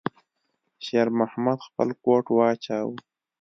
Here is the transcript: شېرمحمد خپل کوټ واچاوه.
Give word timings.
شېرمحمد 0.85 1.59
خپل 1.67 1.87
کوټ 2.03 2.25
واچاوه. 2.35 2.95